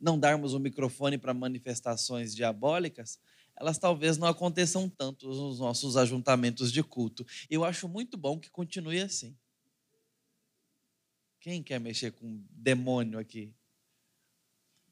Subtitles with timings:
[0.00, 3.18] não darmos o microfone para manifestações diabólicas,
[3.56, 7.26] elas talvez não aconteçam tanto nos nossos ajuntamentos de culto.
[7.48, 9.34] Eu acho muito bom que continue assim.
[11.40, 13.54] Quem quer mexer com demônio aqui?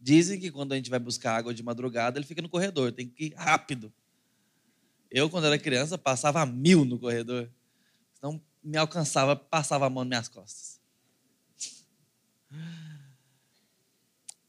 [0.01, 3.09] Dizem que quando a gente vai buscar água de madrugada, ele fica no corredor, tem
[3.09, 3.93] que ir rápido.
[5.11, 7.51] Eu, quando era criança, passava mil no corredor.
[8.19, 10.81] Então, me alcançava, passava a mão nas minhas costas.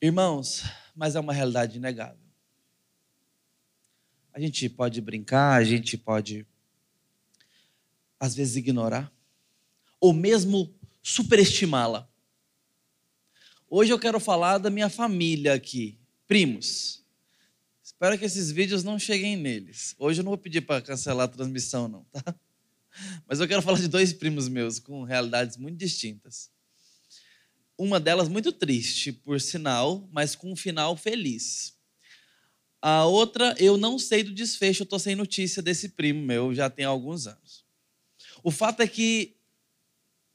[0.01, 0.63] Irmãos,
[0.95, 2.25] mas é uma realidade inegável.
[4.33, 6.45] A gente pode brincar, a gente pode,
[8.19, 9.11] às vezes, ignorar,
[9.99, 12.09] ou mesmo superestimá-la.
[13.69, 17.03] Hoje eu quero falar da minha família aqui, primos.
[17.81, 19.95] Espero que esses vídeos não cheguem neles.
[19.97, 22.35] Hoje eu não vou pedir para cancelar a transmissão, não, tá?
[23.27, 26.51] Mas eu quero falar de dois primos meus com realidades muito distintas.
[27.77, 31.75] Uma delas muito triste, por sinal, mas com um final feliz.
[32.81, 36.85] A outra, eu não sei do desfecho, eu sem notícia desse primo meu, já tem
[36.85, 37.65] alguns anos.
[38.43, 39.35] O fato é que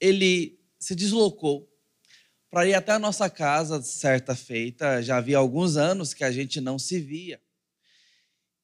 [0.00, 1.70] ele se deslocou
[2.50, 6.60] para ir até a nossa casa certa feita, já havia alguns anos que a gente
[6.60, 7.41] não se via.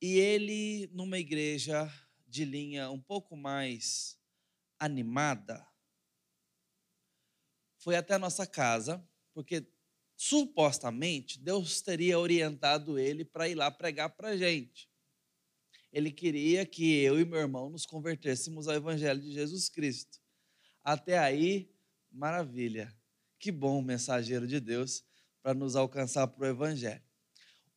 [0.02, 1.90] E ele, numa igreja
[2.26, 4.18] de linha um pouco mais
[4.78, 5.64] animada,
[7.86, 9.00] foi até a nossa casa,
[9.32, 9.64] porque
[10.16, 14.90] supostamente Deus teria orientado ele para ir lá pregar para a gente.
[15.92, 20.18] Ele queria que eu e meu irmão nos convertêssemos ao Evangelho de Jesus Cristo.
[20.82, 21.72] Até aí,
[22.10, 22.92] maravilha.
[23.38, 25.04] Que bom mensageiro de Deus
[25.40, 27.04] para nos alcançar para o Evangelho.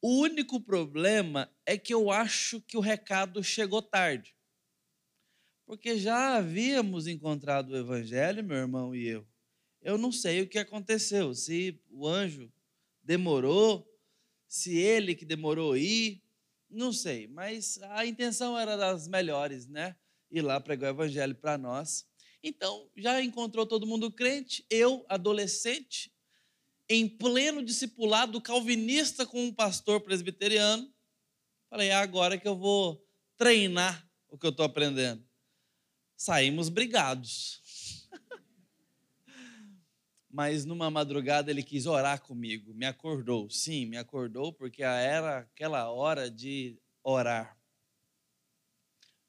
[0.01, 4.35] O único problema é que eu acho que o recado chegou tarde.
[5.67, 9.29] Porque já havíamos encontrado o Evangelho, meu irmão e eu.
[9.81, 12.51] Eu não sei o que aconteceu, se o anjo
[13.01, 13.87] demorou,
[14.47, 16.21] se ele que demorou ir,
[16.69, 19.95] não sei, mas a intenção era das melhores, né?
[20.29, 22.05] Ir lá pregar o evangelho para nós.
[22.43, 26.11] Então, já encontrou todo mundo crente, eu, adolescente,
[26.87, 30.91] em pleno discipulado calvinista com um pastor presbiteriano.
[31.69, 33.05] Falei, é agora que eu vou
[33.37, 35.23] treinar o que eu estou aprendendo.
[36.15, 37.58] Saímos brigados.
[40.29, 43.49] Mas numa madrugada ele quis orar comigo, me acordou.
[43.49, 47.59] Sim, me acordou porque era aquela hora de orar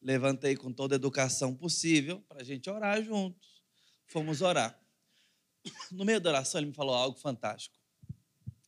[0.00, 3.62] levantei com toda a educação possível para a gente orar juntos.
[4.06, 4.78] Fomos orar.
[5.92, 7.78] No meio da oração, ele me falou algo fantástico.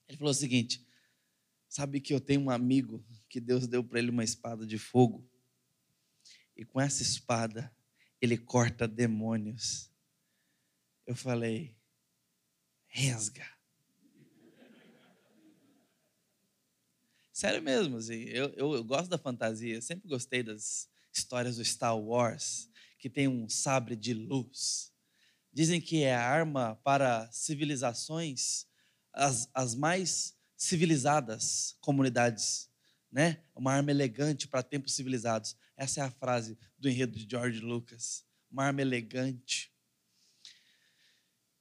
[0.07, 0.87] Ele falou o seguinte:
[1.69, 5.27] Sabe que eu tenho um amigo que Deus deu para ele uma espada de fogo,
[6.55, 7.75] e com essa espada
[8.21, 9.91] ele corta demônios.
[11.07, 11.75] Eu falei,
[12.93, 13.47] resga.
[17.33, 21.97] Sério mesmo, assim, eu, eu, eu gosto da fantasia, sempre gostei das, histórias do Star
[21.97, 24.93] Wars, que tem um sabre de luz.
[25.53, 28.67] Dizem que é a arma para civilizações,
[29.13, 32.71] as, as mais civilizadas comunidades,
[33.11, 33.43] né?
[33.55, 35.55] Uma arma elegante para tempos civilizados.
[35.77, 38.25] Essa é a frase do enredo de George Lucas.
[38.51, 39.72] Uma arma elegante.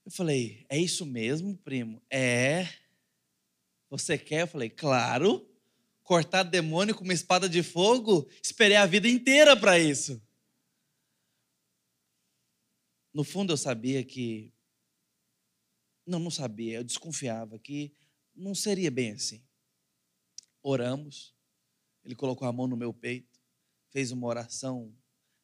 [0.05, 2.01] Eu falei, é isso mesmo, primo?
[2.09, 2.67] É.
[3.89, 4.41] Você quer?
[4.41, 5.47] Eu falei, claro
[6.11, 10.21] cortar demônio com uma espada de fogo, esperei a vida inteira para isso.
[13.13, 14.53] No fundo eu sabia que.
[16.05, 17.93] Não, não sabia, eu desconfiava que
[18.35, 19.41] não seria bem assim.
[20.61, 21.33] Oramos,
[22.03, 23.39] ele colocou a mão no meu peito,
[23.89, 24.93] fez uma oração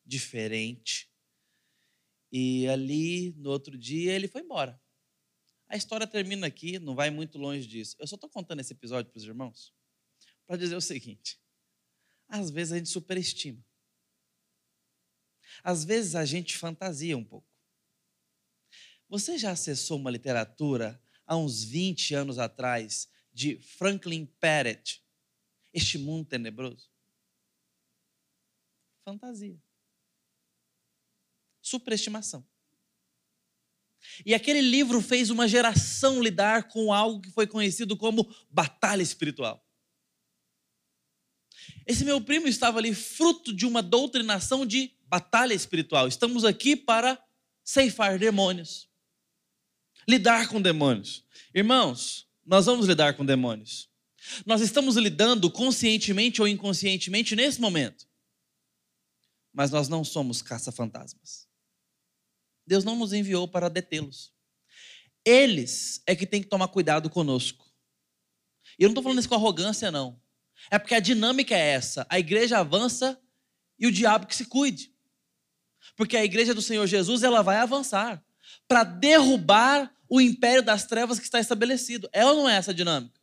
[0.06, 1.09] diferente.
[2.31, 4.79] E ali, no outro dia, ele foi embora.
[5.67, 7.95] A história termina aqui, não vai muito longe disso.
[7.99, 9.73] Eu só estou contando esse episódio para os irmãos
[10.45, 11.39] para dizer o seguinte:
[12.27, 13.63] às vezes a gente superestima.
[15.63, 17.47] Às vezes a gente fantasia um pouco.
[19.09, 25.03] Você já acessou uma literatura há uns 20 anos atrás de Franklin Perret,
[25.74, 26.89] Este Mundo Tenebroso?
[29.06, 29.57] Fantasia.
[31.67, 32.47] Superestimação.
[34.25, 39.61] E aquele livro fez uma geração lidar com algo que foi conhecido como batalha espiritual.
[41.85, 46.07] Esse meu primo estava ali fruto de uma doutrinação de batalha espiritual.
[46.07, 47.21] Estamos aqui para
[47.63, 48.89] ceifar demônios,
[50.07, 51.25] lidar com demônios.
[51.53, 53.89] Irmãos, nós vamos lidar com demônios.
[54.45, 58.07] Nós estamos lidando conscientemente ou inconscientemente nesse momento.
[59.51, 61.46] Mas nós não somos caça-fantasmas.
[62.67, 64.33] Deus não nos enviou para detê-los.
[65.25, 67.65] Eles é que tem que tomar cuidado conosco.
[68.77, 70.21] E eu não estou falando isso com arrogância, não.
[70.69, 73.19] É porque a dinâmica é essa: a igreja avança
[73.79, 74.93] e o diabo que se cuide.
[75.95, 78.23] Porque a igreja do Senhor Jesus ela vai avançar
[78.67, 82.09] para derrubar o império das trevas que está estabelecido.
[82.11, 83.17] É ou não é essa dinâmica?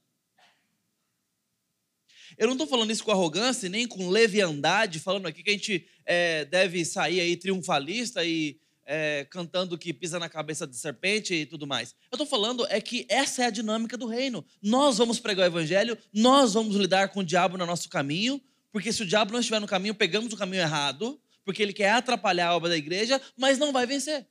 [2.37, 5.87] Eu não estou falando isso com arrogância, nem com leviandade, falando aqui que a gente
[6.05, 11.47] é, deve sair aí triunfalista e é, cantando que pisa na cabeça de serpente e
[11.47, 11.95] tudo mais.
[12.11, 14.45] Eu estou falando é que essa é a dinâmica do reino.
[14.63, 18.41] Nós vamos pregar o evangelho, nós vamos lidar com o diabo no nosso caminho,
[18.71, 21.93] porque se o diabo não estiver no caminho, pegamos o caminho errado, porque ele quer
[21.93, 24.27] atrapalhar a obra da igreja, mas não vai vencer.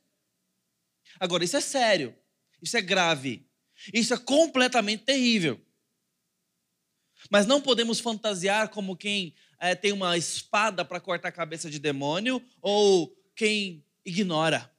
[1.18, 2.14] Agora, isso é sério,
[2.60, 3.46] isso é grave,
[3.92, 5.60] isso é completamente terrível.
[7.30, 11.78] Mas não podemos fantasiar como quem é, tem uma espada para cortar a cabeça de
[11.78, 14.70] demônio ou quem ignora.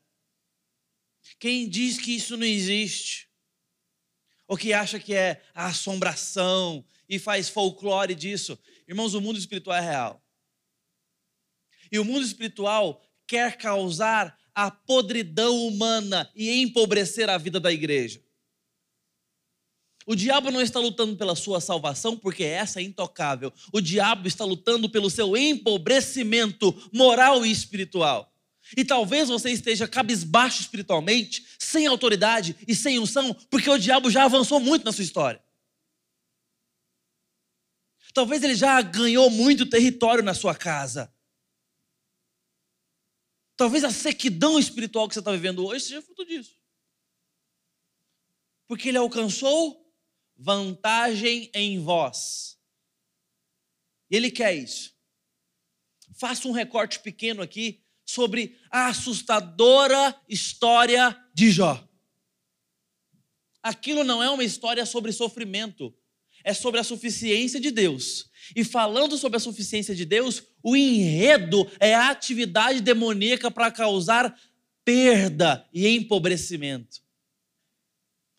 [1.39, 3.27] Quem diz que isso não existe,
[4.48, 8.57] ou que acha que é a assombração e faz folclore disso.
[8.88, 10.24] Irmãos, o mundo espiritual é real.
[11.92, 18.24] E o mundo espiritual quer causar a podridão humana e empobrecer a vida da igreja.
[20.06, 23.51] O diabo não está lutando pela sua salvação, porque essa é intocável.
[23.74, 28.31] O diabo está lutando pelo seu empobrecimento moral e espiritual.
[28.75, 34.25] E talvez você esteja cabisbaixo espiritualmente, sem autoridade e sem unção, porque o diabo já
[34.25, 35.44] avançou muito na sua história.
[38.13, 41.13] Talvez ele já ganhou muito território na sua casa.
[43.57, 46.57] Talvez a sequidão espiritual que você está vivendo hoje seja fruto disso.
[48.68, 49.85] Porque ele alcançou
[50.35, 52.57] vantagem em vós.
[54.09, 54.95] Ele quer isso.
[56.13, 61.86] Faça um recorte pequeno aqui sobre a assustadora história de Jó.
[63.63, 65.94] Aquilo não é uma história sobre sofrimento,
[66.44, 68.30] é sobre a suficiência de Deus.
[68.56, 74.40] E falando sobre a suficiência de Deus, o enredo é a atividade demoníaca para causar
[74.84, 77.04] perda e empobrecimento.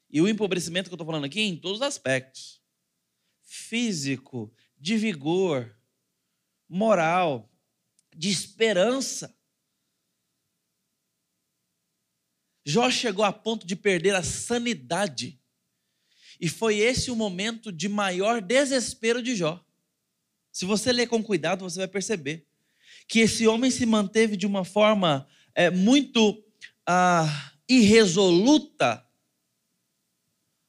[0.08, 2.62] E o empobrecimento que eu estou falando aqui é em todos os aspectos:
[3.42, 5.76] físico, de vigor,
[6.68, 7.50] moral,
[8.14, 9.35] de esperança.
[12.68, 15.40] Jó chegou a ponto de perder a sanidade.
[16.40, 19.64] E foi esse o momento de maior desespero de Jó.
[20.50, 22.44] Se você ler com cuidado, você vai perceber
[23.06, 26.42] que esse homem se manteve de uma forma é, muito
[26.84, 29.06] ah, irresoluta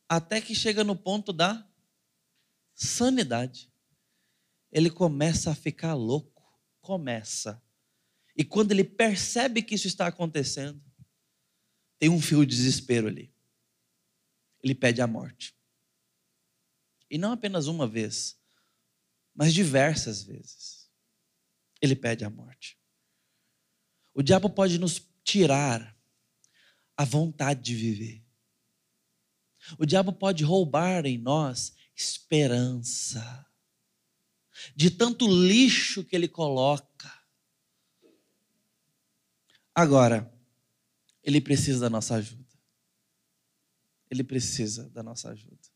[0.08, 1.68] até que chega no ponto da
[2.76, 3.72] sanidade.
[4.72, 6.44] Ele começa a ficar louco,
[6.80, 7.60] começa.
[8.36, 10.87] E quando ele percebe que isso está acontecendo,
[12.00, 13.34] tem um fio de desespero ali.
[14.64, 15.56] Ele pede a morte.
[17.10, 18.38] E não apenas uma vez,
[19.34, 20.90] mas diversas vezes.
[21.82, 22.78] Ele pede a morte.
[24.14, 25.96] O diabo pode nos tirar
[26.96, 28.24] a vontade de viver.
[29.78, 33.46] O diabo pode roubar em nós esperança.
[34.76, 37.14] De tanto lixo que ele coloca.
[39.74, 40.34] Agora,
[41.28, 42.58] ele precisa da nossa ajuda.
[44.10, 45.68] Ele precisa da nossa ajuda.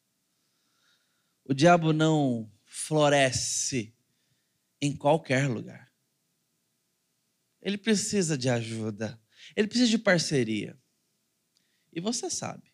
[1.43, 3.93] O diabo não floresce
[4.79, 5.93] em qualquer lugar.
[7.61, 9.21] Ele precisa de ajuda.
[9.53, 10.81] Ele precisa de parceria.
[11.91, 12.73] E você sabe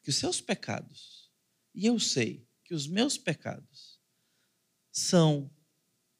[0.00, 1.32] que os seus pecados,
[1.74, 4.00] e eu sei que os meus pecados,
[4.92, 5.52] são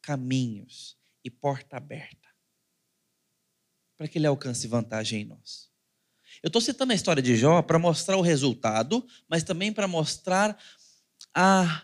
[0.03, 2.28] caminhos e porta aberta
[3.99, 5.69] para que ele alcance vantagem em nós.
[6.43, 10.59] Eu estou citando a história de Jó para mostrar o resultado, mas também para mostrar
[11.35, 11.83] a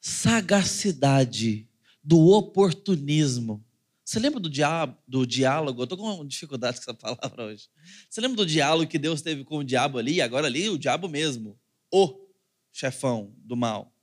[0.00, 1.66] sagacidade
[2.02, 3.64] do oportunismo
[4.04, 5.80] você lembra do, diabo, do diálogo?
[5.80, 7.70] Eu estou com dificuldade com essa palavra hoje.
[8.08, 10.20] Você lembra do diálogo que Deus teve com o diabo ali?
[10.20, 11.58] Agora ali, o diabo mesmo.
[11.90, 12.28] O
[12.70, 13.94] chefão do mal.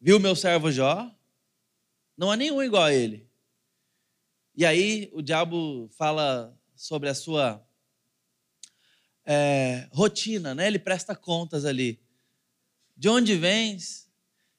[0.00, 1.12] Viu meu servo Jó?
[2.16, 3.27] Não há nenhum igual a ele.
[4.58, 7.64] E aí o diabo fala sobre a sua
[9.24, 10.66] é, rotina, né?
[10.66, 12.00] Ele presta contas ali.
[12.96, 14.08] De onde vens?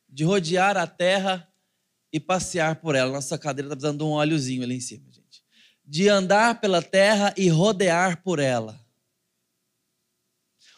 [0.08, 1.51] De rodear a terra
[2.13, 3.12] e passear por ela.
[3.12, 5.44] Nossa cadeira está precisando de um óleozinho ali em cima, gente.
[5.84, 8.79] De andar pela terra e rodear por ela.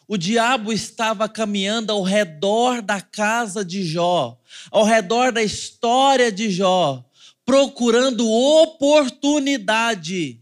[0.08, 6.50] O diabo estava caminhando ao redor da casa de Jó, ao redor da história de
[6.50, 7.06] Jó,
[7.46, 10.42] procurando oportunidade.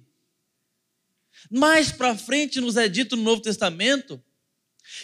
[1.49, 4.23] Mais para frente nos é dito no Novo Testamento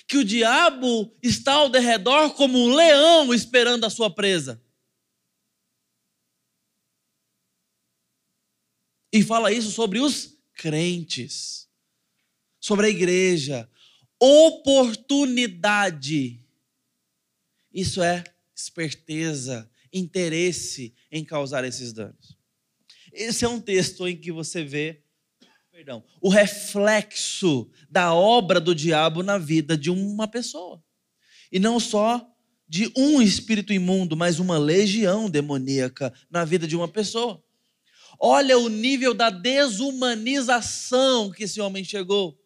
[0.07, 4.61] que o diabo está ao derredor como um leão esperando a sua presa.
[9.11, 11.67] E fala isso sobre os crentes,
[12.59, 13.69] sobre a igreja.
[14.19, 16.43] Oportunidade.
[17.73, 18.23] Isso é
[18.53, 22.35] esperteza, interesse em causar esses danos.
[23.11, 25.03] Esse é um texto em que você vê
[25.71, 30.81] perdão, o reflexo da obra do diabo na vida de uma pessoa.
[31.51, 32.25] E não só
[32.67, 37.43] de um espírito imundo, mas uma legião demoníaca na vida de uma pessoa.
[38.17, 42.39] Olha o nível da desumanização que esse homem chegou.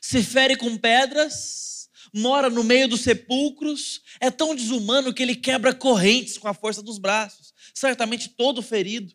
[0.00, 1.75] Se fere com pedras,
[2.12, 6.82] mora no meio dos sepulcros, é tão desumano que ele quebra correntes com a força
[6.82, 9.14] dos braços, certamente todo ferido.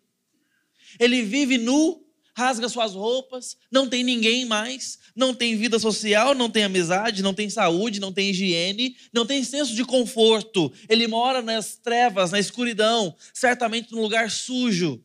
[1.00, 6.50] Ele vive nu, rasga suas roupas, não tem ninguém mais, não tem vida social, não
[6.50, 10.72] tem amizade, não tem saúde, não tem higiene, não tem senso de conforto.
[10.88, 15.04] Ele mora nas trevas, na escuridão, certamente num lugar sujo.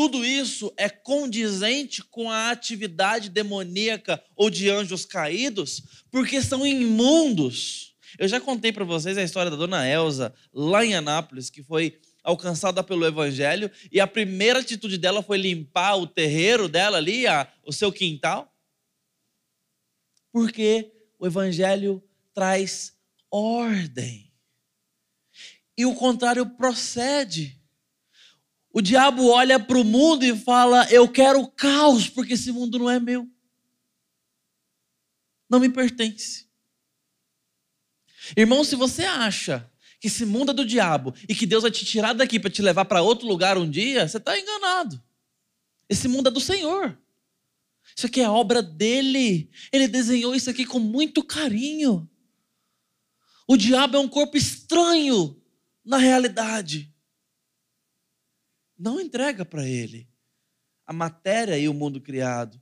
[0.00, 7.94] Tudo isso é condizente com a atividade demoníaca ou de anjos caídos, porque são imundos.
[8.18, 12.00] Eu já contei para vocês a história da dona Elsa, lá em Anápolis, que foi
[12.24, 17.46] alcançada pelo evangelho, e a primeira atitude dela foi limpar o terreiro dela ali, a,
[17.62, 18.50] o seu quintal.
[20.32, 22.02] Porque o evangelho
[22.32, 22.94] traz
[23.30, 24.32] ordem.
[25.76, 27.59] E o contrário procede.
[28.72, 32.88] O diabo olha para o mundo e fala: Eu quero caos, porque esse mundo não
[32.88, 33.28] é meu.
[35.48, 36.48] Não me pertence.
[38.36, 41.84] Irmão, se você acha que esse mundo é do diabo e que Deus vai te
[41.84, 45.02] tirar daqui para te levar para outro lugar um dia, você está enganado.
[45.88, 46.96] Esse mundo é do Senhor.
[47.96, 49.50] Isso aqui é obra dele.
[49.72, 52.08] Ele desenhou isso aqui com muito carinho.
[53.48, 55.36] O diabo é um corpo estranho
[55.84, 56.89] na realidade.
[58.80, 60.08] Não entrega para ele
[60.86, 62.58] a matéria e o mundo criado.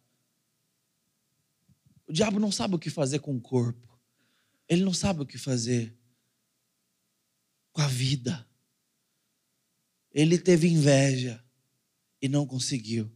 [2.09, 3.97] O diabo não sabe o que fazer com o corpo.
[4.69, 5.97] Ele não sabe o que fazer
[7.71, 8.45] com a vida.
[10.11, 11.41] Ele teve inveja
[12.21, 13.09] e não conseguiu.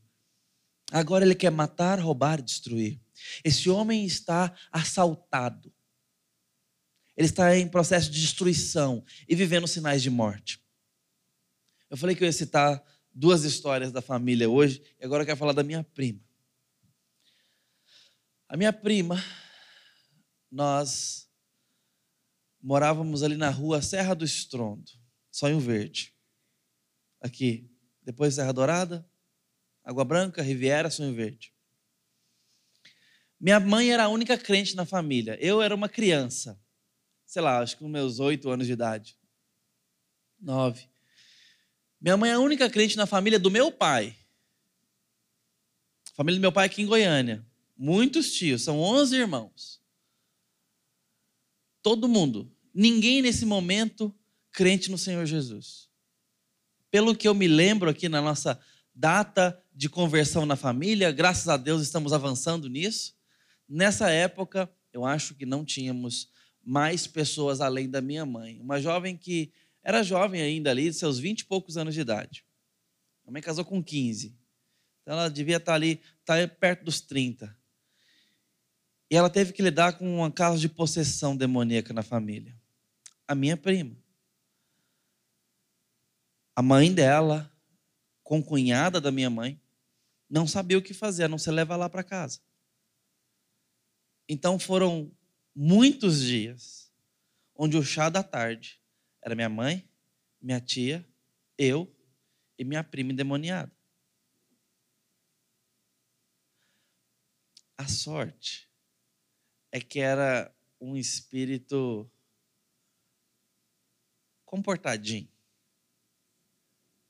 [0.92, 3.00] Agora ele quer matar, roubar destruir.
[3.42, 5.74] Esse homem está assaltado.
[7.16, 10.62] Ele está em processo de destruição e vivendo sinais de morte.
[11.90, 15.38] Eu falei que eu ia citar duas histórias da família hoje, e agora eu quero
[15.38, 16.20] falar da minha prima.
[18.48, 19.22] A minha prima,
[20.50, 21.28] nós
[22.60, 24.90] morávamos ali na rua Serra do Estrondo,
[25.30, 26.14] Sonho Verde.
[27.20, 27.70] Aqui,
[28.02, 29.08] depois Serra Dourada,
[29.84, 31.54] Água Branca, Riviera, Sonho Verde.
[33.40, 35.36] Minha mãe era a única crente na família.
[35.40, 36.60] Eu era uma criança,
[37.26, 39.18] sei lá, acho que com meus oito anos de idade.
[40.38, 40.91] Nove.
[42.02, 44.16] Minha mãe é a única crente na família do meu pai.
[46.10, 47.46] A família do meu pai aqui em Goiânia.
[47.76, 49.80] Muitos tios, são onze irmãos.
[51.80, 52.52] Todo mundo.
[52.74, 54.12] Ninguém nesse momento
[54.50, 55.88] crente no Senhor Jesus.
[56.90, 58.60] Pelo que eu me lembro aqui na nossa
[58.92, 63.14] data de conversão na família, graças a Deus estamos avançando nisso.
[63.68, 66.28] Nessa época, eu acho que não tínhamos
[66.64, 68.60] mais pessoas além da minha mãe.
[68.60, 69.52] Uma jovem que
[69.82, 72.44] era jovem ainda ali, seus vinte e poucos anos de idade.
[73.24, 74.36] Minha mãe casou com 15.
[75.02, 77.56] Então ela devia estar ali, estar perto dos 30.
[79.10, 82.56] E ela teve que lidar com uma caso de possessão demoníaca na família.
[83.26, 83.96] A minha prima.
[86.54, 87.50] A mãe dela,
[88.22, 89.60] com cunhada da minha mãe,
[90.28, 92.40] não sabia o que fazer, a não ser levar lá para casa.
[94.28, 95.10] Então foram
[95.54, 96.90] muitos dias
[97.54, 98.81] onde o chá da tarde
[99.22, 99.88] era minha mãe,
[100.40, 101.06] minha tia,
[101.56, 101.94] eu
[102.58, 103.72] e minha prima endemoniada.
[107.78, 108.68] A sorte
[109.70, 112.10] é que era um espírito
[114.44, 115.28] comportadinho,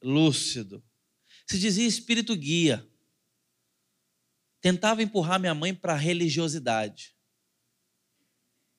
[0.03, 0.83] lúcido.
[1.47, 2.87] Se dizia espírito guia.
[4.61, 7.17] Tentava empurrar minha mãe para a religiosidade.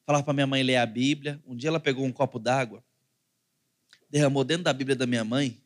[0.06, 1.44] Falava para minha mãe ler a Bíblia.
[1.46, 2.84] Um dia ela pegou um copo d'água,
[4.14, 5.60] derramou dentro da Bíblia da minha mãe,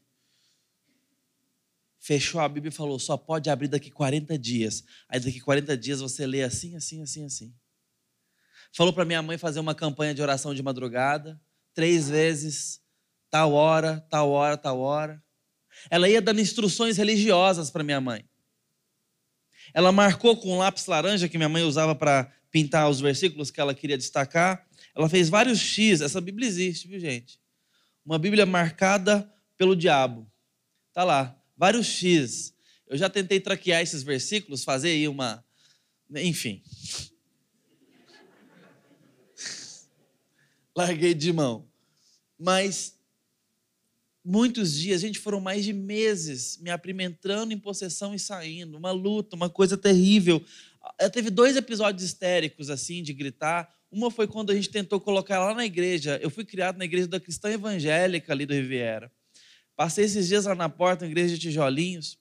[2.00, 4.86] fechou a Bíblia e falou: só pode abrir daqui 40 dias.
[5.10, 7.54] Aí daqui 40 dias você lê assim, assim, assim, assim.
[8.72, 11.38] Falou para minha mãe fazer uma campanha de oração de madrugada,
[11.74, 12.80] três vezes,
[13.30, 15.22] tal hora, tal hora, tal hora.
[15.90, 18.24] Ela ia dando instruções religiosas para minha mãe.
[19.74, 23.60] Ela marcou com um lápis laranja que minha mãe usava para pintar os versículos que
[23.60, 24.66] ela queria destacar.
[24.96, 26.00] Ela fez vários X.
[26.00, 27.38] Essa Bíblia existe, viu, gente?
[28.08, 30.32] Uma Bíblia marcada pelo diabo.
[30.94, 32.56] Tá lá, vários X.
[32.88, 35.44] Eu já tentei traquear esses versículos, fazer aí uma.
[36.16, 36.64] Enfim.
[40.74, 41.68] Larguei de mão.
[42.40, 42.98] Mas
[44.24, 49.36] muitos dias, gente, foram mais de meses me aprimentando em possessão e saindo, uma luta,
[49.36, 50.42] uma coisa terrível.
[50.98, 53.77] Eu teve dois episódios histéricos, assim, de gritar.
[53.92, 56.20] Uma foi quando a gente tentou colocar lá na igreja.
[56.22, 59.12] Eu fui criado na igreja da Cristã Evangélica ali do Riviera.
[59.76, 62.18] Passei esses dias lá na porta, na igreja de tijolinhos.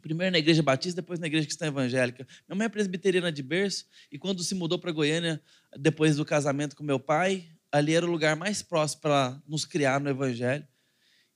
[0.00, 2.24] Primeiro na igreja batista, depois na igreja cristã evangélica.
[2.48, 5.42] Minha mãe é presbiteriana de berço e quando se mudou para Goiânia,
[5.76, 9.98] depois do casamento com meu pai, ali era o lugar mais próximo para nos criar
[9.98, 10.64] no evangelho.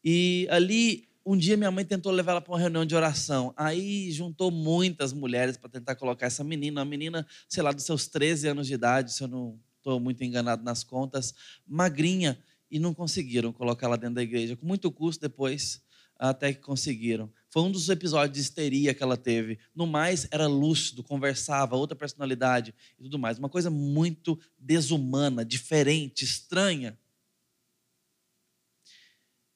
[0.04, 3.52] E ali um dia minha mãe tentou levar ela para uma reunião de oração.
[3.56, 8.06] Aí juntou muitas mulheres para tentar colocar essa menina, uma menina, sei lá, dos seus
[8.06, 11.34] 13 anos de idade, se eu não estou muito enganado nas contas,
[11.66, 12.38] magrinha,
[12.70, 14.56] e não conseguiram colocar ela dentro da igreja.
[14.56, 15.82] Com muito custo depois,
[16.16, 17.32] até que conseguiram.
[17.48, 19.58] Foi um dos episódios de histeria que ela teve.
[19.74, 23.38] No mais, era lúcido, conversava, outra personalidade e tudo mais.
[23.38, 26.96] Uma coisa muito desumana, diferente, estranha.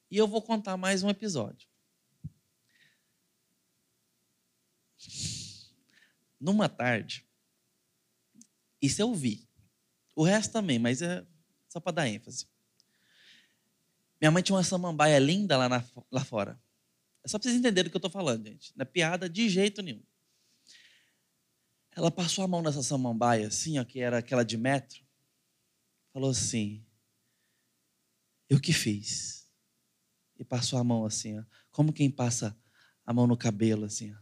[0.09, 1.67] E eu vou contar mais um episódio.
[6.39, 7.27] Numa tarde,
[8.81, 9.47] isso eu vi.
[10.15, 11.25] O resto também, mas é
[11.67, 12.47] só para dar ênfase.
[14.21, 16.61] Minha mãe tinha uma samambaia linda lá, na, lá fora.
[17.23, 18.71] É só para vocês entenderem do que eu estou falando, gente.
[18.75, 20.03] Não é piada de jeito nenhum.
[21.91, 25.03] Ela passou a mão nessa samambaia, assim, ó, que era aquela de metro.
[26.13, 26.85] Falou assim:
[28.49, 29.44] Eu que fiz
[30.37, 32.57] e passou a mão assim, ó, como quem passa
[33.05, 34.13] a mão no cabelo assim.
[34.13, 34.17] Ó.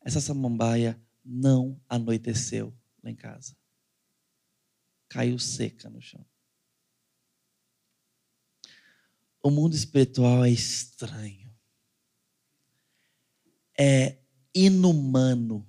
[0.00, 3.56] Essa samambaia não anoiteceu lá em casa.
[5.08, 6.24] Caiu seca no chão.
[9.42, 11.54] O mundo espiritual é estranho.
[13.78, 14.18] É
[14.54, 15.68] inumano.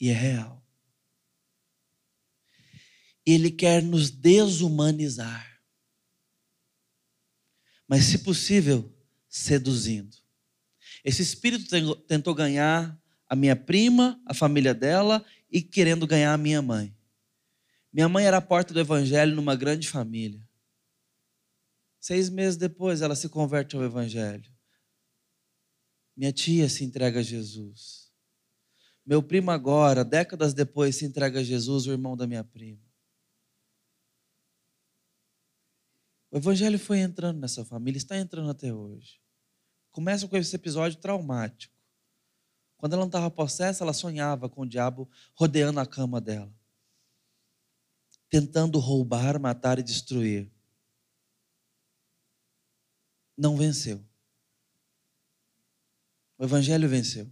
[0.00, 0.61] E é real
[3.24, 5.60] ele quer nos desumanizar.
[7.86, 8.92] Mas, se possível,
[9.28, 10.16] seduzindo.
[11.04, 11.66] Esse espírito
[12.06, 16.94] tentou ganhar a minha prima, a família dela e querendo ganhar a minha mãe.
[17.92, 20.46] Minha mãe era a porta do evangelho numa grande família.
[22.00, 24.50] Seis meses depois, ela se converte ao evangelho.
[26.16, 28.10] Minha tia se entrega a Jesus.
[29.04, 32.91] Meu primo agora, décadas depois, se entrega a Jesus, o irmão da minha prima.
[36.32, 39.20] O evangelho foi entrando nessa família, está entrando até hoje.
[39.90, 41.76] Começa com esse episódio traumático.
[42.78, 46.50] Quando ela não estava possessa, ela sonhava com o diabo rodeando a cama dela,
[48.30, 50.50] tentando roubar, matar e destruir.
[53.36, 54.02] Não venceu.
[56.38, 57.30] O evangelho venceu.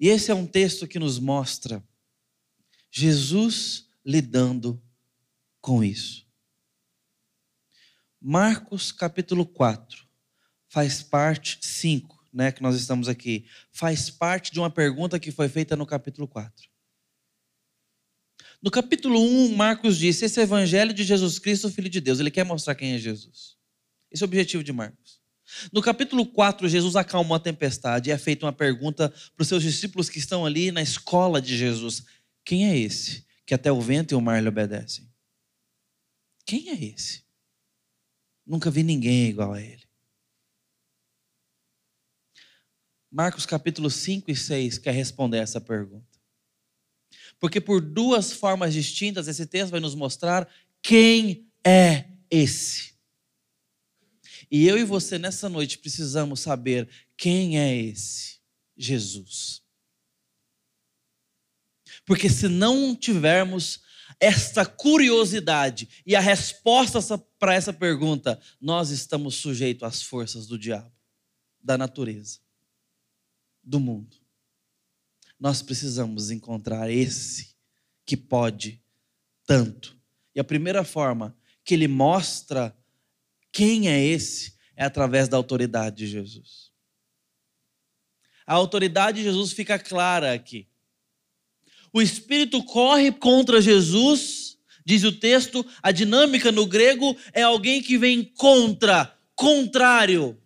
[0.00, 1.86] E esse é um texto que nos mostra
[2.90, 4.82] Jesus lidando
[5.60, 6.29] com isso.
[8.20, 10.06] Marcos capítulo 4
[10.68, 15.48] faz parte, 5, né, que nós estamos aqui, faz parte de uma pergunta que foi
[15.48, 16.68] feita no capítulo 4.
[18.62, 22.20] No capítulo 1, Marcos disse: Esse é evangelho de Jesus Cristo, Filho de Deus.
[22.20, 23.56] Ele quer mostrar quem é Jesus.
[24.10, 25.18] Esse é o objetivo de Marcos.
[25.72, 29.62] No capítulo 4, Jesus acalmou a tempestade e é feita uma pergunta para os seus
[29.62, 32.04] discípulos que estão ali na escola de Jesus:
[32.44, 35.08] Quem é esse que até o vento e o mar lhe obedecem?
[36.44, 37.29] Quem é esse?
[38.50, 39.84] Nunca vi ninguém igual a ele.
[43.08, 46.18] Marcos capítulo 5 e 6 quer responder essa pergunta.
[47.38, 52.94] Porque por duas formas distintas esse texto vai nos mostrar quem é esse.
[54.50, 58.40] E eu e você nessa noite precisamos saber quem é esse
[58.76, 59.62] Jesus.
[62.04, 63.80] Porque se não tivermos
[64.20, 67.00] esta curiosidade e a resposta
[67.38, 70.92] para essa pergunta, nós estamos sujeitos às forças do diabo,
[71.58, 72.38] da natureza,
[73.64, 74.18] do mundo.
[75.38, 77.56] Nós precisamos encontrar esse
[78.04, 78.82] que pode
[79.46, 79.98] tanto.
[80.34, 82.76] E a primeira forma que ele mostra
[83.50, 86.70] quem é esse é através da autoridade de Jesus.
[88.46, 90.69] A autoridade de Jesus fica clara aqui.
[91.92, 97.98] O espírito corre contra Jesus, diz o texto, a dinâmica no grego é alguém que
[97.98, 100.36] vem contra, contrário.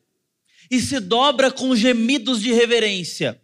[0.70, 3.40] e se dobra com gemidos de reverência.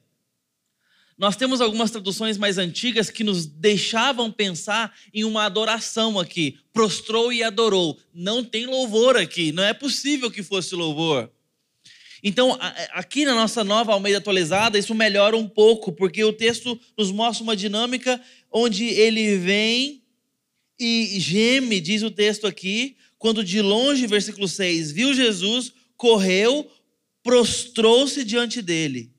[1.21, 6.59] Nós temos algumas traduções mais antigas que nos deixavam pensar em uma adoração aqui.
[6.73, 7.99] Prostrou e adorou.
[8.13, 9.53] Não tem louvor aqui.
[9.53, 11.31] Não é possível que fosse louvor.
[12.23, 12.57] Então,
[12.93, 17.43] aqui na nossa nova Almeida atualizada, isso melhora um pouco, porque o texto nos mostra
[17.43, 18.21] uma dinâmica
[18.53, 20.03] onde ele vem
[20.79, 26.71] e geme, diz o texto aqui, quando de longe, versículo 6, viu Jesus, correu,
[27.23, 29.13] prostrou-se diante dele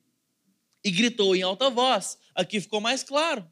[0.83, 2.17] e gritou em alta voz.
[2.33, 3.47] Aqui ficou mais claro.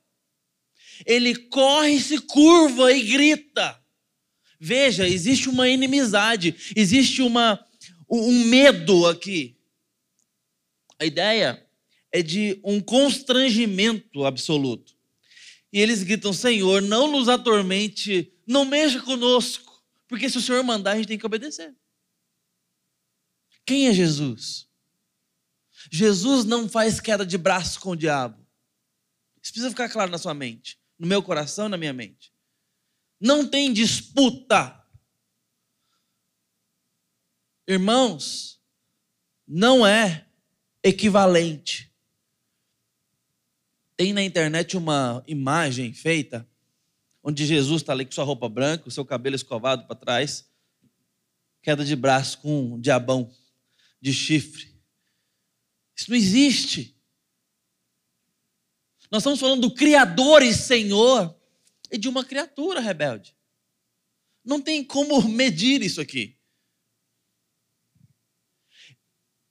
[1.05, 3.79] Ele corre, se curva e grita.
[4.59, 7.63] Veja, existe uma inimizade, existe uma,
[8.09, 9.57] um medo aqui.
[10.99, 11.65] A ideia
[12.11, 14.95] é de um constrangimento absoluto.
[15.71, 20.91] E eles gritam: Senhor, não nos atormente, não mexa conosco, porque se o Senhor mandar,
[20.91, 21.75] a gente tem que obedecer.
[23.65, 24.67] Quem é Jesus?
[25.91, 28.35] Jesus não faz queda de braço com o diabo.
[29.41, 32.33] Isso precisa ficar claro na sua mente, no meu coração e na minha mente.
[33.21, 34.78] Não tem disputa.
[37.69, 38.59] Irmãos,
[39.47, 40.25] não é
[40.81, 41.93] equivalente.
[43.95, 46.49] Tem na internet uma imagem feita
[47.21, 50.49] onde Jesus está ali com sua roupa branca, o seu cabelo escovado para trás,
[51.61, 53.31] queda de braço com um diabão
[54.01, 54.73] de chifre.
[55.95, 56.97] Isso não existe.
[59.11, 61.39] Nós estamos falando do Criador e Senhor
[61.91, 63.35] e de uma criatura rebelde.
[64.43, 66.38] Não tem como medir isso aqui.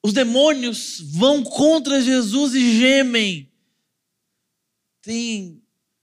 [0.03, 3.51] Os demônios vão contra Jesus e gemem.
[5.03, 5.61] Tem,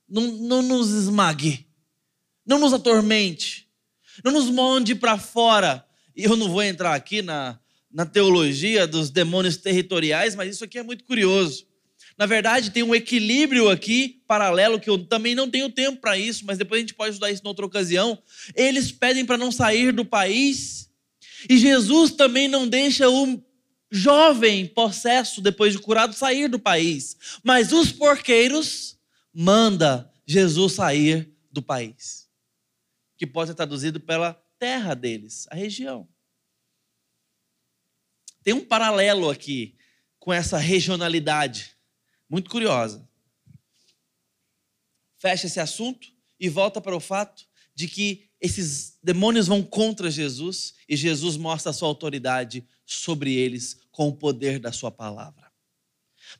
[0.07, 1.65] não, não nos esmague,
[2.45, 3.69] não nos atormente,
[4.23, 5.85] não nos mande para fora.
[6.15, 7.59] E eu não vou entrar aqui na,
[7.91, 11.65] na teologia dos demônios territoriais, mas isso aqui é muito curioso.
[12.17, 16.45] Na verdade, tem um equilíbrio aqui paralelo que eu também não tenho tempo para isso,
[16.45, 18.17] mas depois a gente pode estudar isso em outra ocasião.
[18.55, 20.89] Eles pedem para não sair do país,
[21.49, 23.37] e Jesus também não deixa o
[23.95, 28.99] jovem possesso depois de curado sair do país, mas os porqueiros
[29.33, 32.29] manda Jesus sair do país,
[33.17, 36.07] que pode ser traduzido pela terra deles, a região.
[38.43, 39.77] Tem um paralelo aqui
[40.19, 41.71] com essa regionalidade,
[42.29, 43.07] muito curiosa.
[45.17, 50.75] Fecha esse assunto e volta para o fato de que esses demônios vão contra Jesus
[50.87, 55.49] e Jesus mostra a sua autoridade sobre eles com o poder da sua palavra.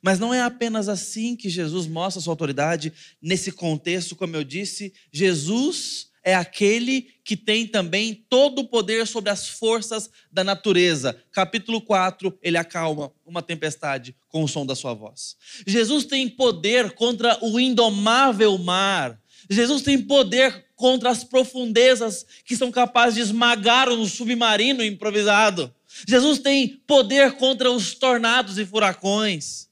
[0.02, 4.92] Mas não é apenas assim que Jesus mostra sua autoridade nesse contexto, como eu disse,
[5.10, 11.16] Jesus é aquele que tem também todo o poder sobre as forças da natureza.
[11.32, 15.34] Capítulo 4, ele acalma uma tempestade com o som da sua voz.
[15.66, 19.18] Jesus tem poder contra o indomável mar.
[19.48, 25.72] Jesus tem poder contra as profundezas que são capazes de esmagar um submarino improvisado.
[26.06, 29.68] Jesus tem poder contra os tornados e furacões.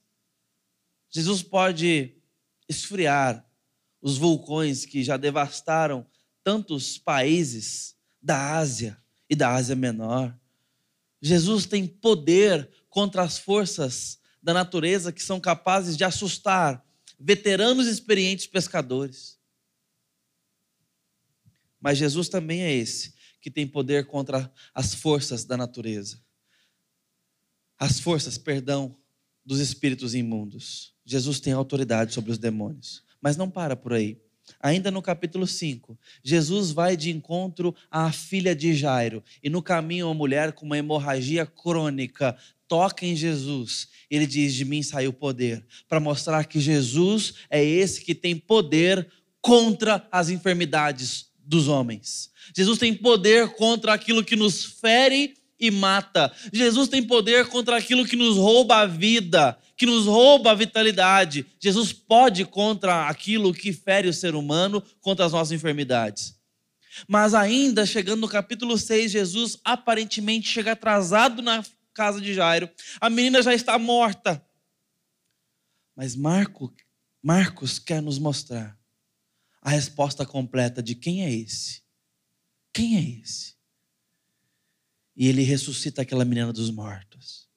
[1.10, 2.14] Jesus pode
[2.68, 3.44] esfriar
[4.00, 6.06] os vulcões que já devastaram
[6.42, 8.96] tantos países da Ásia
[9.28, 10.38] e da Ásia Menor.
[11.20, 16.84] Jesus tem poder contra as forças da natureza que são capazes de assustar
[17.18, 19.38] veteranos e experientes pescadores.
[21.80, 23.13] Mas Jesus também é esse
[23.44, 26.18] que tem poder contra as forças da natureza.
[27.78, 28.96] As forças, perdão,
[29.44, 30.94] dos espíritos imundos.
[31.04, 33.02] Jesus tem autoridade sobre os demônios.
[33.20, 34.18] Mas não para por aí.
[34.59, 40.07] Ainda no capítulo 5, Jesus vai de encontro à filha de Jairo, e no caminho
[40.07, 42.35] uma mulher com uma hemorragia crônica
[42.66, 43.88] toca em Jesus.
[44.11, 49.07] Ele diz: De mim saiu poder, para mostrar que Jesus é esse que tem poder
[49.42, 52.30] contra as enfermidades dos homens.
[52.57, 56.33] Jesus tem poder contra aquilo que nos fere e mata.
[56.52, 61.46] Jesus tem poder contra aquilo que nos rouba a vida, que nos rouba a vitalidade.
[61.59, 66.35] Jesus pode contra aquilo que fere o ser humano, contra as nossas enfermidades.
[67.09, 72.68] Mas ainda, chegando no capítulo 6, Jesus aparentemente chega atrasado na casa de Jairo.
[73.00, 74.44] A menina já está morta.
[75.96, 76.72] Mas Marco,
[77.22, 78.78] Marcos quer nos mostrar
[79.64, 81.83] a resposta completa de quem é esse.
[82.70, 83.57] Quem é esse?
[85.16, 87.48] E ele ressuscita aquela menina dos mortos.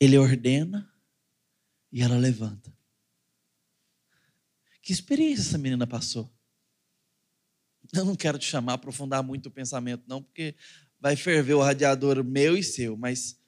[0.00, 0.90] Ele ordena
[1.92, 2.74] e ela levanta.
[4.80, 6.34] Que experiência essa menina passou?
[7.92, 10.56] Eu não quero te chamar, aprofundar muito o pensamento, não, porque
[10.98, 13.38] vai ferver o radiador meu e seu, mas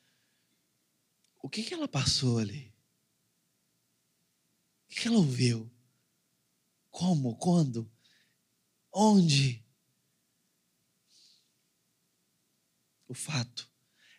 [1.43, 2.68] o que, que ela passou ali?
[4.91, 5.71] O que, ela ouviu?
[6.91, 7.37] Como?
[7.37, 7.91] Quando?
[8.93, 9.65] Onde?
[13.07, 13.71] O fato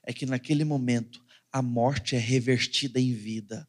[0.04, 3.68] é que naquele momento a morte é revertida em vida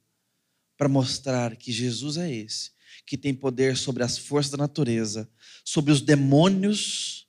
[0.76, 2.72] para mostrar que Jesus é esse
[3.06, 5.30] que tem poder sobre as forças da natureza,
[5.64, 7.28] sobre os demônios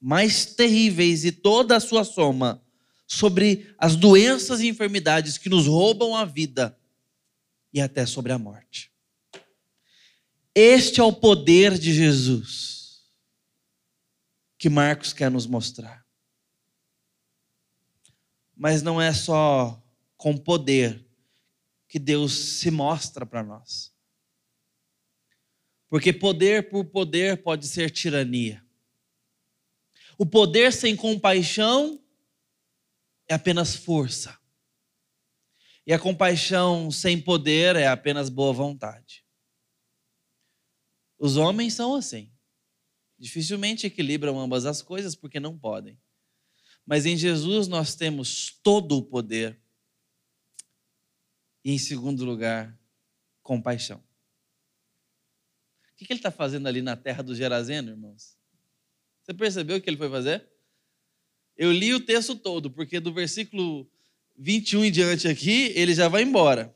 [0.00, 2.62] mais terríveis e toda a sua soma,
[3.06, 6.78] sobre as doenças e enfermidades que nos roubam a vida
[7.72, 8.87] e até sobre a morte.
[10.60, 13.06] Este é o poder de Jesus
[14.58, 16.04] que Marcos quer nos mostrar.
[18.56, 19.80] Mas não é só
[20.16, 21.06] com poder
[21.86, 23.94] que Deus se mostra para nós.
[25.88, 28.60] Porque poder por poder pode ser tirania.
[30.18, 32.02] O poder sem compaixão
[33.28, 34.36] é apenas força.
[35.86, 39.27] E a compaixão sem poder é apenas boa vontade.
[41.18, 42.30] Os homens são assim.
[43.18, 45.98] Dificilmente equilibram ambas as coisas porque não podem.
[46.86, 49.60] Mas em Jesus nós temos todo o poder.
[51.64, 52.78] E em segundo lugar,
[53.42, 54.02] compaixão.
[55.92, 58.38] O que ele está fazendo ali na terra do Gerazeno, irmãos?
[59.22, 60.48] Você percebeu o que ele foi fazer?
[61.56, 63.90] Eu li o texto todo, porque do versículo
[64.36, 66.72] 21 em diante aqui, ele já vai embora.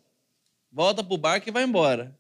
[0.71, 2.19] Volta para o barco e vai embora.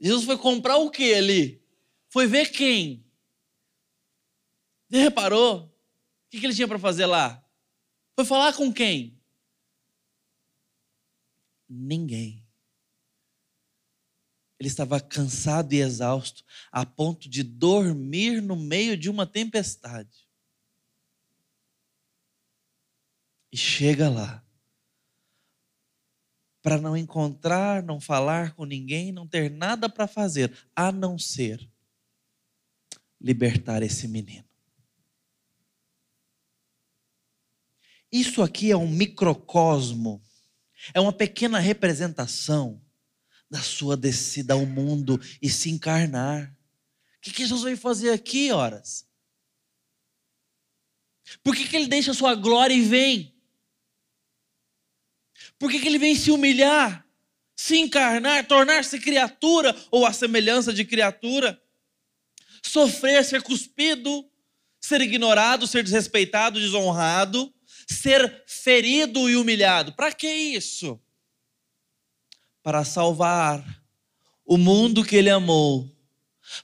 [0.00, 1.62] Jesus foi comprar o que ali?
[2.08, 3.04] Foi ver quem?
[4.88, 5.66] Você reparou?
[5.66, 7.44] O que ele tinha para fazer lá?
[8.16, 9.20] Foi falar com quem?
[11.68, 12.44] Ninguém.
[14.58, 20.28] Ele estava cansado e exausto, a ponto de dormir no meio de uma tempestade.
[23.52, 24.44] E chega lá,
[26.62, 31.68] para não encontrar, não falar com ninguém, não ter nada para fazer, a não ser
[33.20, 34.44] libertar esse menino.
[38.12, 40.20] Isso aqui é um microcosmo,
[40.92, 42.82] é uma pequena representação
[43.48, 46.56] da sua descida ao mundo e se encarnar.
[47.18, 49.06] O que, Jesus veio fazer aqui, horas?
[51.42, 53.34] Por que, que ele deixa a sua glória e vem?
[55.60, 57.06] Por que, que ele vem se humilhar,
[57.54, 61.62] se encarnar, tornar-se criatura ou a semelhança de criatura?
[62.64, 64.28] Sofrer, ser cuspido,
[64.80, 67.54] ser ignorado, ser desrespeitado, desonrado,
[67.86, 69.92] ser ferido e humilhado.
[69.92, 71.00] Para que isso?
[72.62, 73.64] para salvar
[74.44, 75.90] o mundo que ele amou,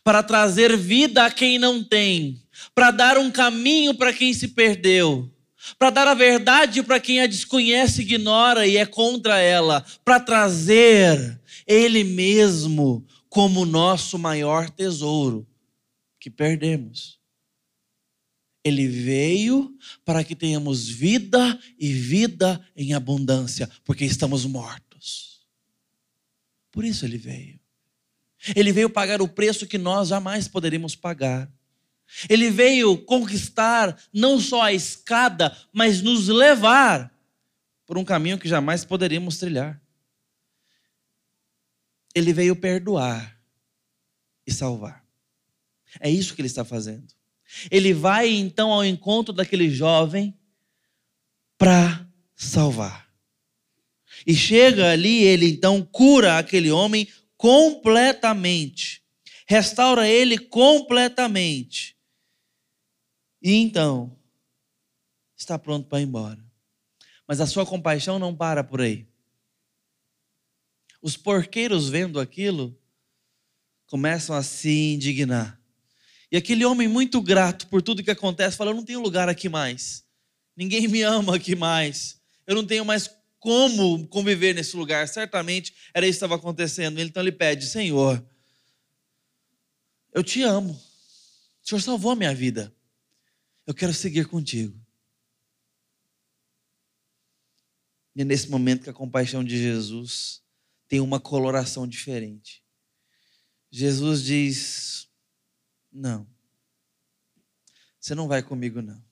[0.03, 2.43] para trazer vida a quem não tem,
[2.75, 5.31] para dar um caminho para quem se perdeu,
[5.79, 11.41] para dar a verdade para quem a desconhece, ignora e é contra ela, para trazer
[11.67, 15.47] ele mesmo como nosso maior tesouro
[16.19, 17.21] que perdemos.
[18.65, 25.47] Ele veio para que tenhamos vida e vida em abundância, porque estamos mortos.
[26.73, 27.61] Por isso ele veio.
[28.55, 31.51] Ele veio pagar o preço que nós jamais poderíamos pagar.
[32.29, 37.13] Ele veio conquistar não só a escada, mas nos levar
[37.87, 39.81] por um caminho que jamais poderíamos trilhar.
[42.15, 43.39] Ele veio perdoar
[44.47, 45.05] e salvar.
[46.01, 47.15] É isso que ele está fazendo.
[47.71, 50.37] Ele vai então ao encontro daquele jovem
[51.59, 53.07] para salvar.
[54.27, 59.03] E chega ali, ele então cura aquele homem completamente,
[59.47, 61.96] restaura ele completamente.
[63.43, 64.17] E então,
[65.37, 66.45] está pronto para ir embora.
[67.27, 69.07] Mas a sua compaixão não para por aí.
[71.03, 72.77] Os porqueiros vendo aquilo
[73.87, 75.61] começam a se indignar.
[76.31, 79.49] E aquele homem muito grato por tudo que acontece, fala: Eu não tenho lugar aqui
[79.49, 80.05] mais.
[80.57, 82.21] Ninguém me ama aqui mais.
[82.47, 85.07] Eu não tenho mais como conviver nesse lugar.
[85.07, 87.01] Certamente era isso que estava acontecendo.
[87.01, 88.25] Então ele pede: Senhor,
[90.13, 90.73] eu te amo.
[90.73, 92.75] O Senhor salvou a minha vida.
[93.67, 94.81] Eu quero seguir contigo.
[98.15, 100.43] E é nesse momento que a compaixão de Jesus
[100.89, 102.65] tem uma coloração diferente.
[103.71, 105.09] Jesus diz:
[105.93, 106.27] Não,
[108.01, 109.05] você não vai comigo, não.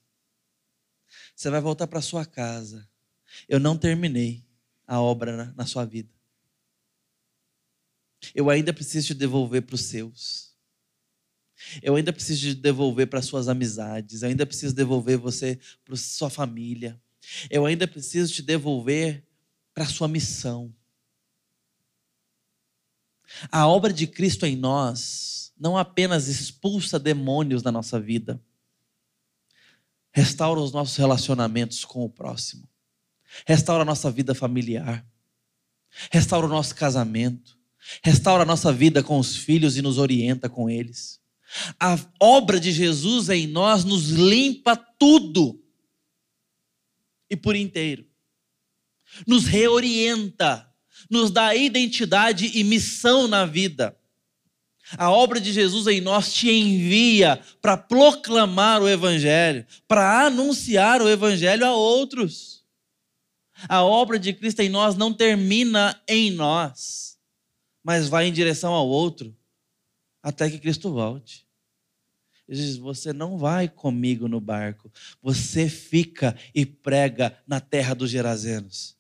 [1.35, 2.89] Você vai voltar para sua casa.
[3.49, 4.47] Eu não terminei
[4.87, 6.15] a obra na, na sua vida.
[8.33, 10.54] Eu ainda preciso te devolver para os seus.
[11.83, 14.23] Eu ainda preciso de devolver para suas amizades.
[14.23, 17.01] Eu ainda preciso devolver você para sua família.
[17.51, 19.25] Eu ainda preciso te devolver
[19.73, 20.75] para sua missão.
[23.51, 28.41] A obra de Cristo em nós não apenas expulsa demônios da nossa vida,
[30.13, 32.69] restaura os nossos relacionamentos com o próximo,
[33.47, 35.05] restaura a nossa vida familiar,
[36.11, 37.59] restaura o nosso casamento,
[38.03, 41.21] restaura a nossa vida com os filhos e nos orienta com eles.
[41.79, 45.63] A obra de Jesus em nós nos limpa tudo
[47.31, 48.07] e por inteiro,
[49.27, 50.69] nos reorienta,
[51.11, 53.97] nos dá identidade e missão na vida.
[54.99, 61.09] A obra de Jesus em nós te envia para proclamar o Evangelho, para anunciar o
[61.09, 62.65] Evangelho a outros.
[63.69, 67.19] A obra de Cristo em nós não termina em nós,
[67.83, 69.35] mas vai em direção ao outro,
[70.25, 71.47] até que Cristo volte.
[72.49, 74.91] Ele diz: Você não vai comigo no barco,
[75.23, 78.97] você fica e prega na terra dos Gerazenos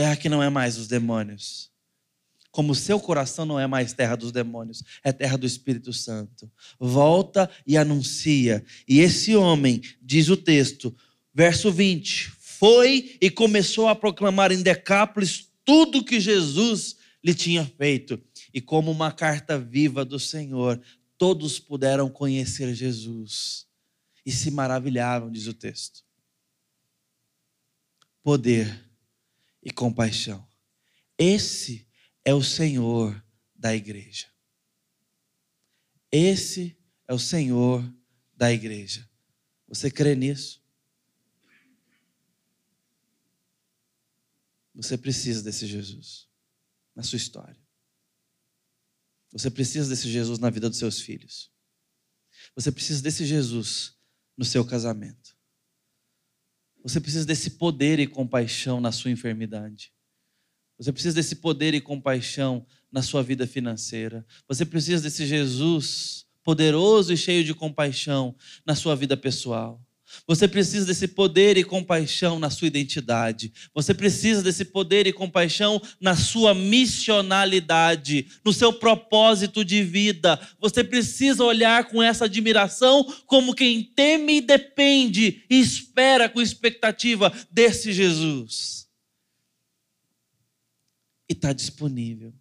[0.00, 1.70] terra que não é mais dos demônios.
[2.50, 6.50] Como o seu coração não é mais terra dos demônios, é terra do Espírito Santo.
[6.78, 8.64] Volta e anuncia.
[8.88, 10.96] E esse homem, diz o texto,
[11.34, 18.18] verso 20, foi e começou a proclamar em Decápolis tudo que Jesus lhe tinha feito.
[18.52, 20.80] E como uma carta viva do Senhor,
[21.16, 23.68] todos puderam conhecer Jesus
[24.24, 26.04] e se maravilhavam, diz o texto.
[28.22, 28.90] Poder
[29.62, 30.46] e compaixão.
[31.18, 31.86] Esse
[32.24, 33.22] é o Senhor
[33.54, 34.26] da igreja.
[36.10, 37.84] Esse é o Senhor
[38.34, 39.08] da igreja.
[39.68, 40.60] Você crê nisso?
[44.74, 46.26] Você precisa desse Jesus
[46.94, 47.59] na sua história.
[49.32, 51.50] Você precisa desse Jesus na vida dos seus filhos.
[52.54, 53.94] Você precisa desse Jesus
[54.36, 55.36] no seu casamento.
[56.82, 59.92] Você precisa desse poder e compaixão na sua enfermidade.
[60.78, 64.26] Você precisa desse poder e compaixão na sua vida financeira.
[64.48, 69.84] Você precisa desse Jesus poderoso e cheio de compaixão na sua vida pessoal.
[70.26, 73.52] Você precisa desse poder e compaixão na sua identidade.
[73.74, 80.40] Você precisa desse poder e compaixão na sua missionalidade, no seu propósito de vida.
[80.58, 87.32] Você precisa olhar com essa admiração como quem teme e depende e espera com expectativa
[87.50, 88.88] desse Jesus.
[91.28, 92.32] E está disponível.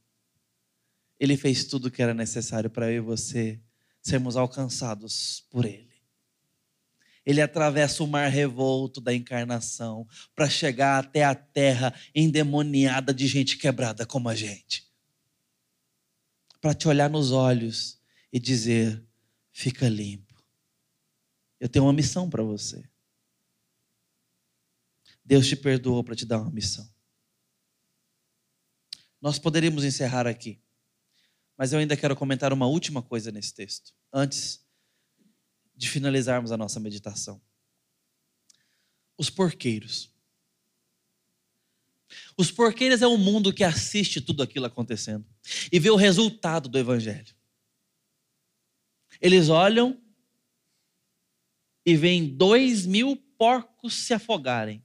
[1.20, 3.60] Ele fez tudo o que era necessário para eu e você
[4.02, 5.89] sermos alcançados por Ele
[7.26, 13.58] ele atravessa o mar revolto da encarnação para chegar até a terra endemoniada de gente
[13.58, 14.88] quebrada como a gente.
[16.62, 18.02] Para te olhar nos olhos
[18.32, 19.04] e dizer:
[19.52, 20.44] fica limpo.
[21.60, 22.84] Eu tenho uma missão para você.
[25.24, 26.90] Deus te perdoou para te dar uma missão.
[29.22, 30.62] Nós poderíamos encerrar aqui,
[31.58, 34.66] mas eu ainda quero comentar uma última coisa nesse texto, antes
[35.80, 37.42] de finalizarmos a nossa meditação.
[39.18, 40.14] Os porqueiros.
[42.38, 45.26] Os porqueiros é um mundo que assiste tudo aquilo acontecendo
[45.72, 47.34] e vê o resultado do evangelho.
[49.22, 50.02] Eles olham
[51.86, 54.84] e veem dois mil porcos se afogarem.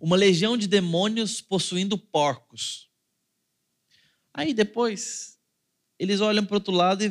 [0.00, 2.90] Uma legião de demônios possuindo porcos.
[4.32, 5.33] Aí depois
[5.98, 7.08] eles olham para o outro lado e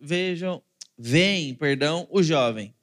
[0.00, 0.62] vejam,
[0.96, 2.74] veem, perdão, o jovem,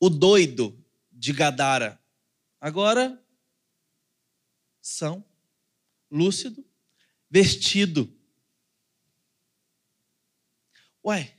[0.00, 2.02] o doido de Gadara.
[2.60, 3.22] Agora
[4.80, 5.24] são
[6.10, 6.64] lúcido,
[7.30, 8.12] vestido.
[11.04, 11.36] Ué,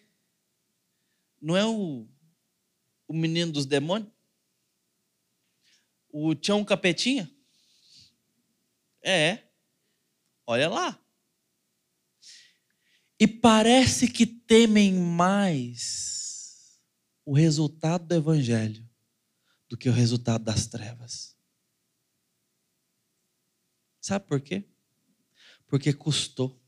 [1.41, 2.07] não é o,
[3.07, 4.12] o menino dos demônios?
[6.09, 7.29] O Tião Capetinha?
[9.01, 9.43] É.
[10.45, 11.02] Olha lá.
[13.23, 16.77] E parece que temem mais
[17.23, 18.85] o resultado do Evangelho
[19.69, 21.33] do que o resultado das trevas.
[24.02, 24.65] Sabe por quê?
[25.67, 26.62] Porque custou.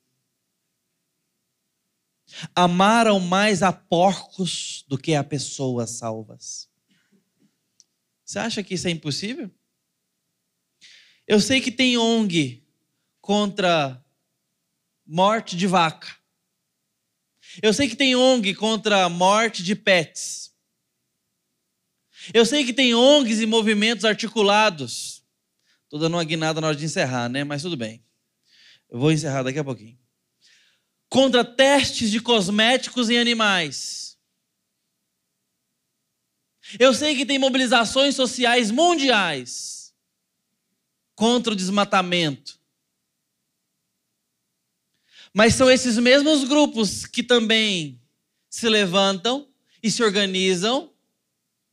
[2.55, 6.69] Amaram mais a porcos do que a pessoas salvas.
[8.23, 9.51] Você acha que isso é impossível?
[11.27, 12.65] Eu sei que tem ONG
[13.19, 14.01] contra
[15.05, 16.23] morte de vaca.
[17.61, 20.53] Eu sei que tem ONG contra a morte de pets.
[22.33, 25.23] Eu sei que tem ONGs e movimentos articulados.
[25.83, 27.43] Estou dando uma guinada na hora de encerrar, né?
[27.43, 28.03] Mas tudo bem.
[28.89, 29.97] Eu vou encerrar daqui a pouquinho.
[31.07, 34.17] contra testes de cosméticos em animais.
[36.79, 39.93] Eu sei que tem mobilizações sociais mundiais
[41.15, 42.59] contra o desmatamento.
[45.37, 48.01] Mas são esses mesmos grupos que também
[48.49, 49.45] se levantam
[49.83, 50.93] e se organizam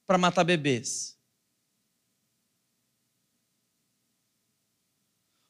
[0.04, 1.16] para matar bebês.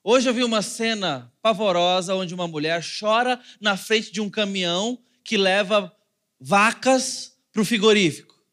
[0.05, 5.03] Hoje eu vi uma cena pavorosa onde uma mulher chora na frente de um caminhão
[5.25, 5.91] que leva
[6.39, 8.45] vacas para o frigorífico.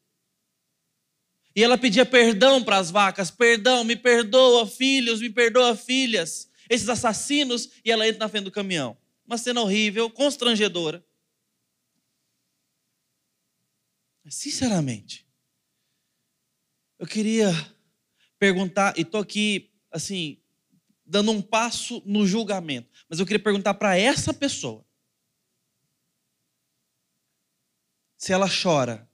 [1.54, 6.88] E ela pedia perdão para as vacas: perdão, me perdoa, filhos, me perdoa, filhas, esses
[6.88, 7.72] assassinos.
[7.84, 8.98] E ela entra na frente do caminhão.
[9.30, 11.06] Uma cena horrível, constrangedora.
[14.24, 15.24] Mas, sinceramente,
[16.98, 17.52] eu queria
[18.40, 20.42] perguntar, e estou aqui, assim,
[21.06, 22.90] dando um passo no julgamento.
[23.08, 24.84] Mas eu queria perguntar para essa pessoa
[28.18, 29.08] se ela chora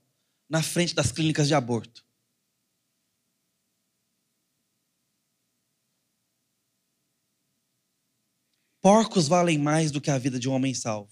[0.48, 2.05] na frente das clínicas de aborto.
[8.86, 11.12] Porcos valem mais do que a vida de um homem salvo.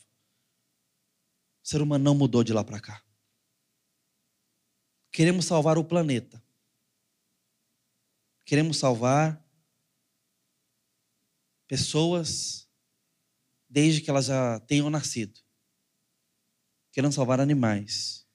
[1.64, 3.04] O ser humano não mudou de lá para cá.
[5.12, 6.40] Queremos salvar o planeta.
[8.46, 9.44] Queremos salvar
[11.68, 12.70] pessoas
[13.68, 15.42] desde que elas já tenham nascido,
[16.92, 18.28] querendo salvar animais.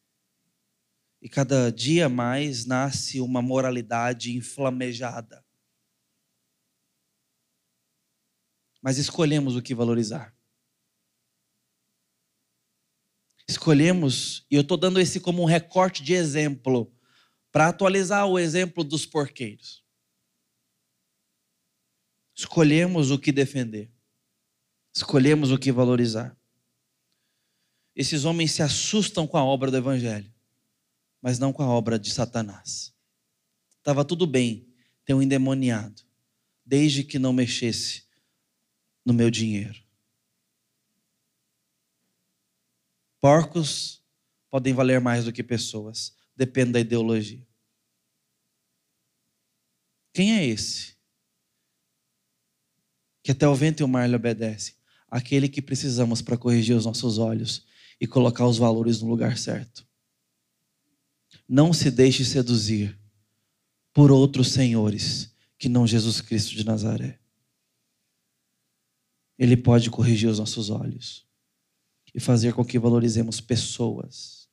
[1.22, 5.46] E cada dia mais nasce uma moralidade inflamejada.
[8.80, 10.36] Mas escolhemos o que valorizar.
[13.48, 16.92] Escolhemos, e eu estou dando esse como um recorte de exemplo,
[17.50, 19.82] para atualizar o exemplo dos porqueiros.
[22.36, 23.90] Escolhemos o que defender.
[24.94, 26.36] Escolhemos o que valorizar.
[27.96, 30.32] Esses homens se assustam com a obra do Evangelho,
[31.20, 32.94] mas não com a obra de Satanás.
[33.78, 34.72] Estava tudo bem
[35.04, 36.02] ter um endemoniado,
[36.64, 38.07] desde que não mexesse
[39.08, 39.82] no meu dinheiro.
[43.18, 44.04] Porcos
[44.50, 47.48] podem valer mais do que pessoas, depende da ideologia.
[50.12, 50.98] Quem é esse
[53.22, 54.74] que até o vento e o mar lhe obedecem.
[55.10, 57.64] Aquele que precisamos para corrigir os nossos olhos
[57.98, 59.86] e colocar os valores no lugar certo.
[61.48, 62.98] Não se deixe seduzir
[63.94, 67.17] por outros senhores que não Jesus Cristo de Nazaré.
[69.38, 71.26] Ele pode corrigir os nossos olhos
[72.14, 74.48] e fazer com que valorizemos pessoas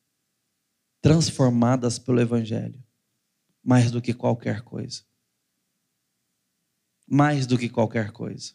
[1.02, 2.84] transformadas pelo Evangelho
[3.66, 5.02] mais do que qualquer coisa.
[7.08, 8.54] Mais do que qualquer coisa.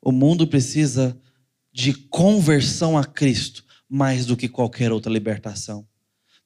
[0.00, 1.20] O mundo precisa
[1.72, 5.86] de conversão a Cristo mais do que qualquer outra libertação.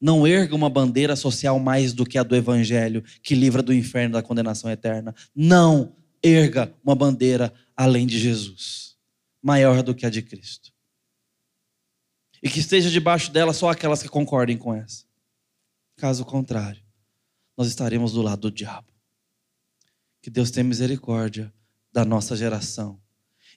[0.01, 4.15] Não erga uma bandeira social mais do que a do Evangelho, que livra do inferno
[4.15, 5.15] da condenação eterna.
[5.35, 8.97] Não erga uma bandeira além de Jesus,
[9.43, 10.73] maior do que a de Cristo.
[12.43, 15.05] E que esteja debaixo dela só aquelas que concordem com essa.
[15.97, 16.83] Caso contrário,
[17.57, 18.93] nós estaremos do lado do diabo.
[20.23, 21.53] Que Deus tenha misericórdia
[21.93, 23.01] da nossa geração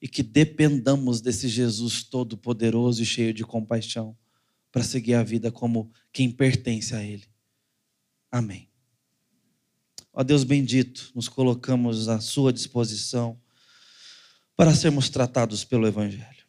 [0.02, 4.18] e que dependamos desse Jesus todo-poderoso e cheio de compaixão
[4.72, 7.26] para seguir a vida como quem pertence a Ele.
[8.30, 8.73] Amém.
[10.14, 13.40] Ó Deus bendito, nos colocamos à Sua disposição
[14.56, 16.44] para sermos tratados pelo Evangelho.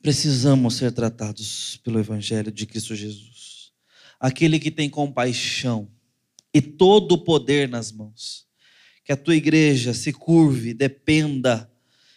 [0.00, 3.72] Precisamos ser tratados pelo Evangelho de Cristo Jesus.
[4.18, 5.88] Aquele que tem compaixão
[6.52, 8.46] e todo o poder nas mãos.
[9.04, 11.70] Que a tua igreja se curve, dependa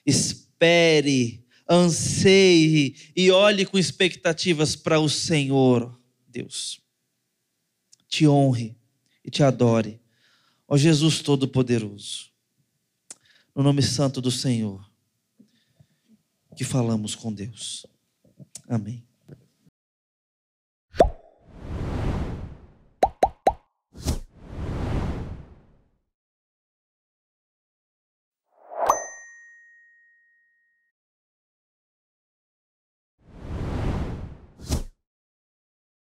[0.05, 6.79] espere, anseie e olhe com expectativas para o Senhor, Deus.
[8.07, 8.77] Te honre
[9.23, 9.99] e te adore,
[10.67, 12.29] ó Jesus Todo-Poderoso.
[13.55, 14.85] No nome santo do Senhor,
[16.55, 17.85] que falamos com Deus.
[18.67, 19.05] Amém.